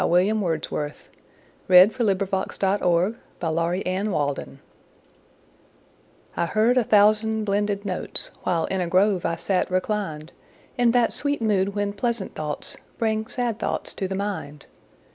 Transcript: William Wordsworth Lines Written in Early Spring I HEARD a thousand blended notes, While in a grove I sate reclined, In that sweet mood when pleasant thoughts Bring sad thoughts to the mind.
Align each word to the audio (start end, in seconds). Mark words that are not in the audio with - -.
William 0.03 0.41
Wordsworth 0.41 1.09
Lines 1.69 1.93
Written 1.99 2.07
in 2.09 2.09
Early 2.09 3.15
Spring 3.83 4.59
I 6.35 6.45
HEARD 6.47 6.77
a 6.79 6.83
thousand 6.83 7.43
blended 7.43 7.85
notes, 7.85 8.31
While 8.41 8.65
in 8.65 8.81
a 8.81 8.87
grove 8.87 9.27
I 9.27 9.35
sate 9.35 9.69
reclined, 9.69 10.31
In 10.75 10.89
that 10.93 11.13
sweet 11.13 11.39
mood 11.39 11.75
when 11.75 11.93
pleasant 11.93 12.33
thoughts 12.33 12.77
Bring 12.97 13.27
sad 13.27 13.59
thoughts 13.59 13.93
to 13.93 14.07
the 14.07 14.15
mind. 14.15 14.65